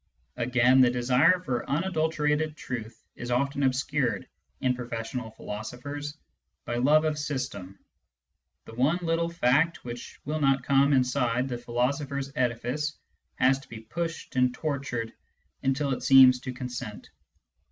Again 0.35 0.81
the 0.81 0.89
desire 0.89 1.39
for 1.39 1.69
unadulterated 1.69 2.57
truth 2.57 3.05
is 3.15 3.29
often 3.29 3.61
obscured, 3.61 4.27
in 4.59 4.73
professional 4.73 5.29
philosophers, 5.29 6.17
by 6.65 6.77
love 6.77 7.05
of 7.05 7.19
system: 7.19 7.77
the 8.65 8.73
one 8.73 8.97
little 9.03 9.29
fact 9.29 9.85
which 9.85 10.19
will 10.25 10.39
not 10.39 10.63
come 10.63 10.91
inside 10.93 11.47
the 11.47 11.57
philosopher's 11.59 12.31
edifice 12.35 12.97
has 13.35 13.59
to 13.59 13.69
be 13.69 13.81
pushed 13.81 14.35
and 14.35 14.55
tortured 14.55 15.13
until 15.61 15.91
it 15.93 16.01
seems 16.01 16.39
to 16.39 16.51
consent. 16.51 17.11